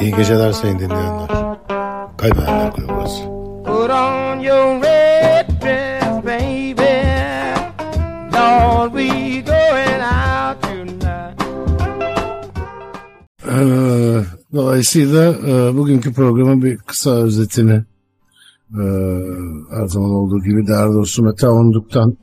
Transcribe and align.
İyi 0.00 0.16
geceler 0.16 0.52
sayın 0.52 0.78
dinleyenler. 0.78 1.28
Kaybedenler 2.16 2.72
Kulübü 2.72 2.88
burası. 2.96 3.22
Put 3.64 3.90
on 3.90 4.38
your 4.38 4.82
red 4.82 5.48
dress, 5.62 6.24
baby. 6.24 7.04
Lord, 8.36 8.92
we 8.92 9.40
going 9.40 10.02
out 10.02 10.62
tonight. 10.62 11.40
Ee, 13.48 14.22
dolayısıyla 14.54 15.34
e, 15.46 15.76
bugünkü 15.76 16.12
programın 16.14 16.62
bir 16.62 16.76
kısa 16.78 17.10
özetini 17.10 17.84
e, 18.70 18.84
her 19.70 19.86
zaman 19.86 20.10
olduğu 20.10 20.42
gibi 20.42 20.66
değerli 20.66 20.94
dostum 20.94 21.26
Mete 21.26 21.46
Avunduk'tan 21.46 22.16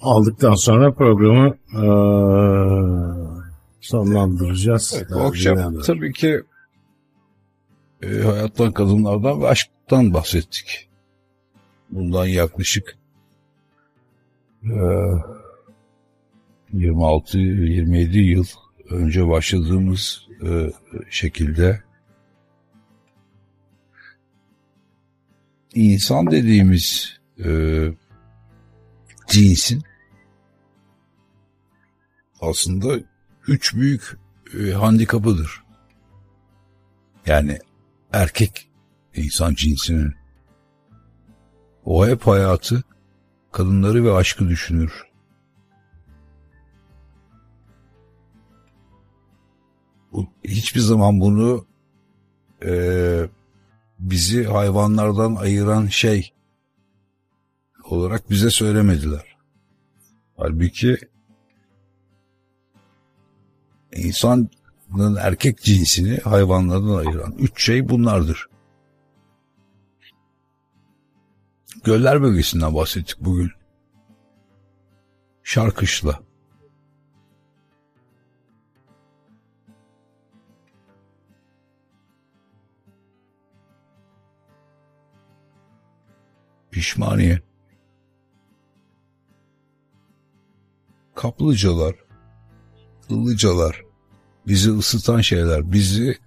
aldıktan 0.00 0.54
sonra 0.54 0.92
programı 0.92 1.54
e, 1.72 1.84
sonlandıracağız. 3.84 4.94
Evet, 4.96 5.10
bu 5.10 5.20
akşam 5.20 5.56
dinleyenler. 5.56 5.82
tabii 5.82 6.12
ki 6.12 6.42
e, 8.02 8.06
hayattan, 8.06 8.72
kadınlardan 8.72 9.42
ve 9.42 9.48
aşktan 9.48 10.14
bahsettik. 10.14 10.88
Bundan 11.90 12.26
yaklaşık 12.26 12.96
e, 14.62 14.76
26-27 16.74 18.18
yıl 18.18 18.46
önce 18.90 19.28
başladığımız 19.28 20.28
e, 20.42 20.72
şekilde 21.10 21.82
insan 25.74 26.30
dediğimiz 26.30 27.18
e, 27.44 27.48
cinsin 29.28 29.82
aslında 32.40 33.13
üç 33.48 33.74
büyük 33.74 34.18
e, 34.58 34.72
handikapıdır. 34.72 35.64
Yani 37.26 37.58
erkek 38.12 38.70
insan 39.14 39.54
cinsinin. 39.54 40.14
O 41.84 42.06
hep 42.06 42.26
hayatı, 42.26 42.82
kadınları 43.52 44.04
ve 44.04 44.12
aşkı 44.12 44.48
düşünür. 44.48 45.02
Hiçbir 50.44 50.80
zaman 50.80 51.20
bunu 51.20 51.66
e, 52.64 52.72
bizi 53.98 54.44
hayvanlardan 54.44 55.34
ayıran 55.34 55.86
şey 55.86 56.32
olarak 57.84 58.30
bize 58.30 58.50
söylemediler. 58.50 59.36
Halbuki 60.36 60.98
insanın 63.94 64.50
erkek 65.20 65.62
cinsini 65.62 66.18
hayvanlardan 66.18 67.06
ayıran 67.06 67.34
üç 67.38 67.64
şey 67.64 67.88
bunlardır. 67.88 68.48
Göller 71.84 72.22
bölgesinden 72.22 72.74
bahsettik 72.74 73.16
bugün. 73.20 73.50
Şarkışla. 75.42 76.20
Pişmaniye. 86.70 87.40
Kaplıcalar, 91.14 91.94
ılıcalar, 93.10 93.83
bizi 94.46 94.70
ısıtan 94.70 95.20
şeyler, 95.20 95.72
bizi 95.72 96.18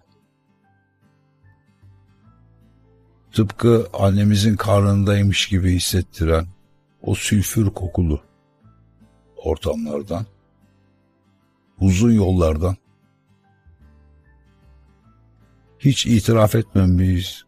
tıpkı 3.31 3.89
annemizin 3.93 4.55
karnındaymış 4.55 5.47
gibi 5.47 5.75
hissettiren 5.75 6.47
o 7.01 7.15
sülfür 7.15 7.69
kokulu 7.69 8.21
ortamlardan, 9.35 10.25
uzun 11.79 12.11
yollardan 12.11 12.75
hiç 15.79 16.05
itiraf 16.05 16.55
etmemiz, 16.55 17.45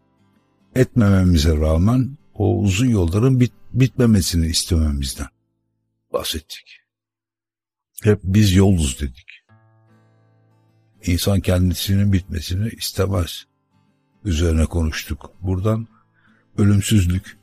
etmememize 0.75 1.57
rağmen 1.57 2.17
o 2.33 2.59
uzun 2.59 2.87
yolların 2.87 3.39
bit, 3.39 3.53
bitmemesini 3.73 4.47
istememizden 4.47 5.27
bahsettik. 6.13 6.79
Hep 8.03 8.19
biz 8.23 8.55
yoluz 8.55 9.01
dedik. 9.01 9.28
İnsan 11.05 11.39
kendisinin 11.39 12.13
bitmesini 12.13 12.69
istemez. 12.69 13.45
Üzerine 14.25 14.65
konuştuk. 14.65 15.31
Buradan 15.41 15.87
ölümsüzlük 16.57 17.37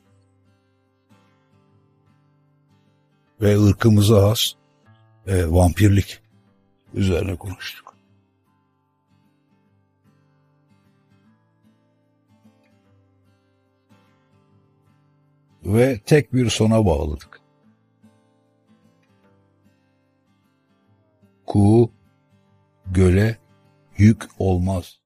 ve 3.40 3.64
ırkımıza 3.64 4.28
has 4.28 4.52
e, 5.26 5.46
vampirlik 5.46 6.22
üzerine 6.94 7.36
konuştuk. 7.36 7.94
Ve 15.64 16.00
tek 16.06 16.34
bir 16.34 16.50
sona 16.50 16.86
bağladık. 16.86 17.40
Kuğu 21.46 21.90
göle 22.86 23.38
yük 23.98 24.28
olmaz. 24.38 24.98